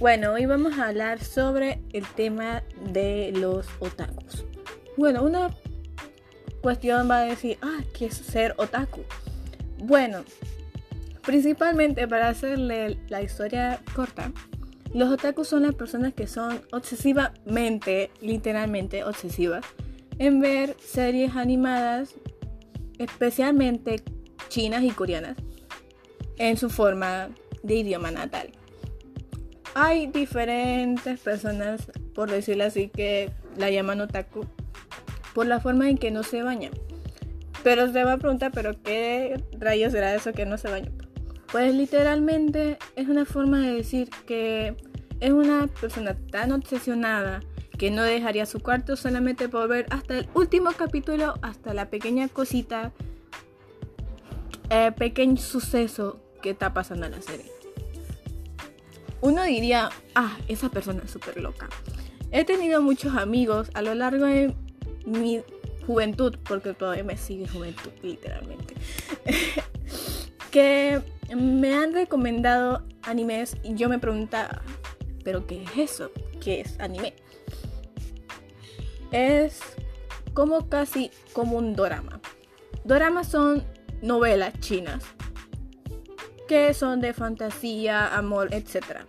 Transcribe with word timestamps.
Bueno, 0.00 0.34
hoy 0.34 0.46
vamos 0.46 0.78
a 0.78 0.86
hablar 0.86 1.24
sobre 1.24 1.82
el 1.92 2.06
tema 2.06 2.62
de 2.92 3.32
los 3.34 3.66
otakus. 3.80 4.44
Bueno, 4.96 5.24
una 5.24 5.50
cuestión 6.60 7.10
va 7.10 7.18
a 7.18 7.24
decir, 7.24 7.58
ah, 7.62 7.80
¿qué 7.92 8.06
es 8.06 8.14
ser 8.14 8.54
otaku? 8.58 9.00
Bueno, 9.78 10.22
principalmente 11.26 12.06
para 12.06 12.28
hacerle 12.28 12.96
la 13.08 13.22
historia 13.22 13.80
corta, 13.92 14.30
los 14.94 15.10
otakus 15.10 15.48
son 15.48 15.64
las 15.64 15.74
personas 15.74 16.14
que 16.14 16.28
son 16.28 16.62
obsesivamente, 16.70 18.12
literalmente 18.20 19.02
obsesivas, 19.02 19.64
en 20.20 20.38
ver 20.38 20.76
series 20.78 21.34
animadas, 21.34 22.14
especialmente 22.98 24.00
chinas 24.48 24.84
y 24.84 24.90
coreanas, 24.90 25.36
en 26.36 26.56
su 26.56 26.70
forma 26.70 27.30
de 27.64 27.74
idioma 27.74 28.12
natal. 28.12 28.57
Hay 29.80 30.08
diferentes 30.08 31.20
personas, 31.20 31.86
por 32.12 32.28
decirlo 32.28 32.64
así, 32.64 32.88
que 32.88 33.30
la 33.56 33.70
llaman 33.70 34.00
otaku 34.00 34.44
por 35.34 35.46
la 35.46 35.60
forma 35.60 35.88
en 35.88 35.98
que 35.98 36.10
no 36.10 36.24
se 36.24 36.42
bañan. 36.42 36.72
Pero 37.62 37.92
se 37.92 38.02
va 38.02 38.14
a 38.14 38.18
preguntar, 38.18 38.50
¿pero 38.52 38.72
qué 38.82 39.40
rayos 39.52 39.92
será 39.92 40.16
eso 40.16 40.32
que 40.32 40.46
no 40.46 40.58
se 40.58 40.68
baña? 40.68 40.90
Pues 41.52 41.72
literalmente 41.76 42.76
es 42.96 43.06
una 43.06 43.24
forma 43.24 43.60
de 43.60 43.74
decir 43.74 44.10
que 44.26 44.74
es 45.20 45.30
una 45.30 45.68
persona 45.68 46.16
tan 46.32 46.50
obsesionada 46.50 47.38
que 47.78 47.92
no 47.92 48.02
dejaría 48.02 48.46
su 48.46 48.58
cuarto 48.58 48.96
solamente 48.96 49.48
por 49.48 49.68
ver 49.68 49.86
hasta 49.90 50.18
el 50.18 50.28
último 50.34 50.72
capítulo, 50.76 51.34
hasta 51.40 51.72
la 51.72 51.88
pequeña 51.88 52.26
cosita, 52.26 52.90
eh, 54.70 54.90
pequeño 54.90 55.36
suceso 55.36 56.20
que 56.42 56.50
está 56.50 56.74
pasando 56.74 57.06
en 57.06 57.12
la 57.12 57.22
serie. 57.22 57.57
Uno 59.20 59.42
diría, 59.44 59.90
ah, 60.14 60.36
esa 60.48 60.68
persona 60.68 61.02
es 61.04 61.10
súper 61.10 61.40
loca. 61.40 61.68
He 62.30 62.44
tenido 62.44 62.80
muchos 62.82 63.16
amigos 63.16 63.70
a 63.74 63.82
lo 63.82 63.94
largo 63.94 64.26
de 64.26 64.54
mi 65.06 65.42
juventud, 65.86 66.36
porque 66.46 66.74
todavía 66.74 67.02
me 67.02 67.16
sigue 67.16 67.48
juventud, 67.48 67.90
literalmente, 68.02 68.74
que 70.50 71.00
me 71.34 71.74
han 71.74 71.94
recomendado 71.94 72.84
animes 73.02 73.56
y 73.64 73.74
yo 73.74 73.88
me 73.88 73.98
preguntaba, 73.98 74.62
¿pero 75.24 75.46
qué 75.46 75.64
es 75.64 75.92
eso? 75.92 76.10
¿Qué 76.40 76.60
es 76.60 76.78
anime? 76.78 77.14
Es 79.10 79.60
como 80.34 80.68
casi 80.68 81.10
como 81.32 81.56
un 81.56 81.74
drama. 81.74 82.20
Doramas 82.84 83.28
son 83.28 83.64
novelas 84.02 84.58
chinas 84.60 85.02
que 86.48 86.74
son 86.74 87.00
de 87.00 87.12
fantasía, 87.12 88.16
amor, 88.16 88.52
etc. 88.52 89.02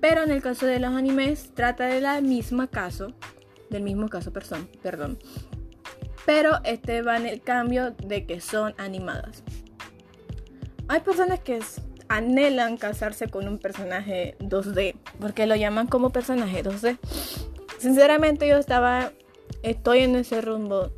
Pero 0.00 0.22
en 0.22 0.30
el 0.30 0.40
caso 0.40 0.64
de 0.64 0.78
los 0.78 0.94
animes 0.94 1.50
trata 1.52 1.86
de 1.86 2.00
la 2.00 2.20
misma 2.22 2.68
caso, 2.68 3.12
del 3.68 3.82
mismo 3.82 4.08
caso, 4.08 4.32
perdón, 4.32 4.68
perdón. 4.82 5.18
Pero 6.24 6.60
este 6.64 7.02
va 7.02 7.16
en 7.18 7.26
el 7.26 7.42
cambio 7.42 7.90
de 7.90 8.24
que 8.24 8.40
son 8.40 8.74
animadas. 8.78 9.42
Hay 10.88 11.00
personas 11.00 11.40
que 11.40 11.60
anhelan 12.08 12.76
casarse 12.76 13.28
con 13.28 13.48
un 13.48 13.58
personaje 13.58 14.36
2D, 14.38 14.94
porque 15.20 15.46
lo 15.46 15.56
llaman 15.56 15.88
como 15.88 16.10
personaje 16.10 16.62
2D. 16.62 16.98
Sinceramente 17.78 18.46
yo 18.48 18.56
estaba, 18.56 19.12
estoy 19.62 20.00
en 20.00 20.14
ese 20.16 20.40
rumbo 20.40 20.92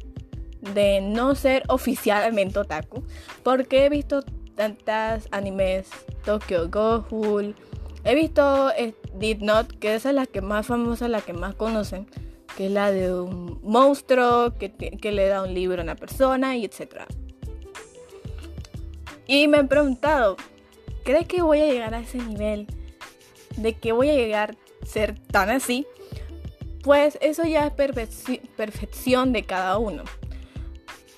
de 0.75 1.01
no 1.01 1.35
ser 1.35 1.63
oficialmente 1.69 2.59
otaku, 2.59 3.03
porque 3.43 3.87
he 3.87 3.89
visto 3.89 4.23
tantas 4.57 5.29
animes, 5.31 5.89
Tokyo 6.25 6.69
Ghoul, 6.69 7.55
he 8.05 8.15
visto 8.15 8.71
eh, 8.71 8.95
Did 9.15 9.39
Not, 9.43 9.79
que 9.79 9.95
esa 9.95 10.09
es 10.09 10.15
la 10.15 10.27
que 10.27 10.41
más 10.41 10.67
famosa, 10.67 11.09
la 11.09 11.21
que 11.21 11.33
más 11.33 11.55
conocen, 11.55 12.07
que 12.57 12.67
es 12.67 12.73
la 12.73 12.91
de 12.91 13.15
un 13.15 13.61
monstruo 13.63 14.55
que, 14.59 14.73
que 14.73 15.13
le 15.13 15.29
da 15.29 15.43
un 15.43 15.55
libro 15.55 15.81
a 15.81 15.85
una 15.85 15.95
persona 15.95 16.57
y 16.57 16.65
etc. 16.65 17.03
Y 19.27 19.49
me 19.49 19.59
he 19.59 19.65
preguntado, 19.65 20.37
¿crees 21.05 21.27
que 21.27 21.43
voy 21.43 21.61
a 21.61 21.67
llegar 21.67 21.95
a 21.95 22.01
ese 22.01 22.19
nivel? 22.19 22.67
¿De 23.57 23.75
que 23.75 23.93
voy 23.93 24.11
a 24.11 24.15
llegar 24.15 24.57
a 24.83 24.87
ser 24.87 25.19
tan 25.19 25.51
así? 25.51 25.87
Pues 26.83 27.19
eso 27.21 27.45
ya 27.45 27.67
es 27.67 27.73
perfección 28.57 29.33
de 29.33 29.43
cada 29.43 29.79
uno. 29.79 30.05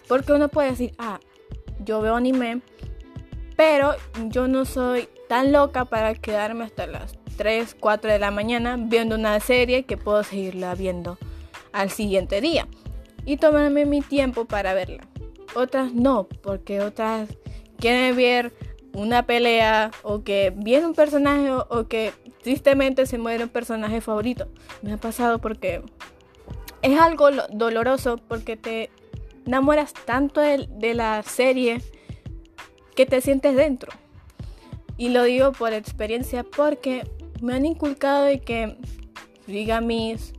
Porque 0.08 0.32
uno 0.32 0.48
puede 0.48 0.70
decir, 0.70 0.94
ah, 0.98 1.20
yo 1.84 2.00
veo 2.00 2.16
anime, 2.16 2.62
pero 3.58 3.96
yo 4.28 4.46
no 4.46 4.64
soy 4.64 5.08
tan 5.28 5.50
loca 5.50 5.84
para 5.84 6.14
quedarme 6.14 6.62
hasta 6.62 6.86
las 6.86 7.18
3, 7.38 7.74
4 7.80 8.12
de 8.12 8.20
la 8.20 8.30
mañana 8.30 8.76
viendo 8.78 9.16
una 9.16 9.40
serie 9.40 9.82
que 9.82 9.96
puedo 9.96 10.22
seguirla 10.22 10.76
viendo 10.76 11.18
al 11.72 11.90
siguiente 11.90 12.40
día 12.40 12.68
y 13.24 13.36
tomarme 13.36 13.84
mi 13.84 14.00
tiempo 14.00 14.44
para 14.44 14.74
verla. 14.74 15.08
Otras 15.56 15.92
no, 15.92 16.28
porque 16.40 16.80
otras 16.80 17.30
quieren 17.80 18.14
ver 18.14 18.52
una 18.92 19.26
pelea 19.26 19.90
o 20.04 20.22
que 20.22 20.52
viene 20.54 20.86
un 20.86 20.94
personaje 20.94 21.50
o, 21.50 21.88
que 21.88 22.12
tristemente 22.44 23.06
se 23.06 23.18
muere 23.18 23.42
un 23.42 23.50
personaje 23.50 24.00
favorito. 24.00 24.46
Me 24.82 24.92
ha 24.92 24.98
pasado 24.98 25.40
porque 25.40 25.82
es 26.82 27.00
algo 27.00 27.30
doloroso 27.50 28.18
porque 28.18 28.56
te 28.56 28.88
enamoras 29.46 29.94
tanto 29.94 30.40
de, 30.40 30.68
de 30.70 30.94
la 30.94 31.24
serie 31.24 31.82
que 32.98 33.06
te 33.06 33.20
sientes 33.20 33.54
dentro. 33.54 33.92
Y 34.96 35.10
lo 35.10 35.22
digo 35.22 35.52
por 35.52 35.72
experiencia 35.72 36.42
porque 36.42 37.08
me 37.40 37.54
han 37.54 37.64
inculcado 37.64 38.24
de 38.24 38.40
que 38.40 38.76
diga 39.46 39.80
mis 39.80 40.32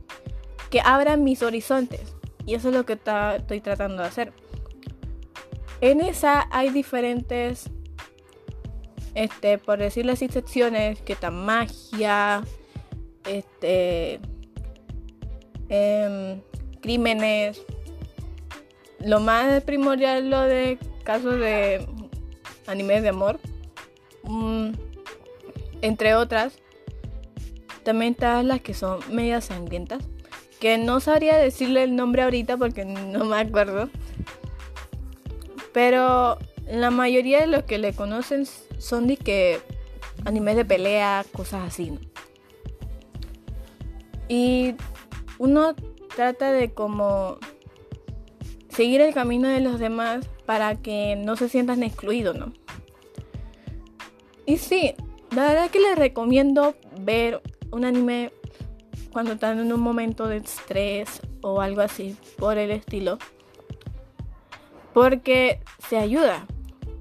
que 0.68 0.82
abran 0.84 1.24
mis 1.24 1.42
horizontes 1.42 2.14
y 2.44 2.52
eso 2.52 2.68
es 2.68 2.74
lo 2.74 2.84
que 2.84 2.98
estoy 3.38 3.62
tratando 3.62 4.02
de 4.02 4.08
hacer. 4.08 4.34
En 5.80 6.02
esa 6.02 6.48
hay 6.50 6.68
diferentes 6.68 7.70
este 9.14 9.56
por 9.56 9.78
decirlo 9.78 10.12
así 10.12 10.28
secciones 10.28 11.00
que 11.00 11.14
están 11.14 11.42
magia, 11.42 12.42
este 13.26 14.20
em, 15.70 16.42
crímenes, 16.82 17.62
lo 18.98 19.18
más 19.18 19.62
primordial 19.62 20.28
lo 20.28 20.42
de 20.42 20.78
casos 21.04 21.40
de 21.40 21.88
animes 22.70 23.02
de 23.02 23.08
amor, 23.10 23.40
mm, 24.22 24.70
entre 25.82 26.14
otras. 26.14 26.54
También 27.82 28.12
están 28.12 28.48
las 28.48 28.60
que 28.60 28.74
son 28.74 29.00
medias 29.10 29.46
sangrientas, 29.46 30.02
que 30.60 30.78
no 30.78 31.00
sabría 31.00 31.36
decirle 31.36 31.82
el 31.82 31.96
nombre 31.96 32.22
ahorita 32.22 32.56
porque 32.56 32.84
no 32.84 33.24
me 33.24 33.38
acuerdo. 33.38 33.88
Pero 35.72 36.38
la 36.66 36.90
mayoría 36.90 37.40
de 37.40 37.46
los 37.46 37.64
que 37.64 37.78
le 37.78 37.92
conocen 37.94 38.46
son 38.78 39.06
de 39.06 39.16
que 39.16 39.60
animes 40.24 40.56
de 40.56 40.64
pelea, 40.64 41.24
cosas 41.32 41.66
así. 41.66 41.98
Y 44.28 44.74
uno 45.38 45.74
trata 46.14 46.52
de 46.52 46.72
como 46.72 47.38
seguir 48.68 49.00
el 49.00 49.14
camino 49.14 49.48
de 49.48 49.60
los 49.60 49.78
demás 49.80 50.26
para 50.50 50.74
que 50.74 51.14
no 51.14 51.36
se 51.36 51.48
sientan 51.48 51.84
excluidos, 51.84 52.36
¿no? 52.36 52.52
Y 54.46 54.56
sí, 54.56 54.96
la 55.30 55.44
verdad 55.44 55.70
que 55.70 55.78
les 55.78 55.96
recomiendo 55.96 56.74
ver 57.02 57.40
un 57.70 57.84
anime 57.84 58.32
cuando 59.12 59.34
están 59.34 59.60
en 59.60 59.72
un 59.72 59.80
momento 59.80 60.26
de 60.26 60.38
estrés 60.38 61.20
o 61.40 61.60
algo 61.60 61.82
así 61.82 62.16
por 62.36 62.58
el 62.58 62.72
estilo. 62.72 63.18
Porque 64.92 65.60
se 65.88 65.98
ayuda. 65.98 66.44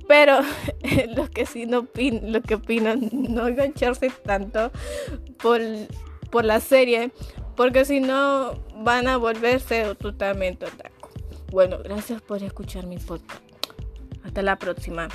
Pero 0.07 0.41
lo 1.15 1.27
que 1.31 1.47
sí 1.47 1.65
no 1.65 1.87
lo 2.21 2.41
que 2.43 2.53
opino, 2.53 2.93
no 3.11 3.47
engancharse 3.47 4.11
tanto 4.11 4.69
por, 5.41 5.59
por 6.29 6.45
la 6.45 6.59
serie. 6.59 7.09
Porque 7.55 7.83
si 7.83 7.99
no 7.99 8.53
van 8.75 9.07
a 9.07 9.17
volverse 9.17 9.95
totalmente 9.95 10.67
otaku. 10.67 10.98
Bueno, 11.51 11.79
gracias 11.83 12.21
por 12.21 12.43
escuchar 12.43 12.85
mi 12.85 12.97
podcast. 12.97 13.41
Hasta 14.23 14.41
la 14.41 14.57
próxima. 14.57 15.07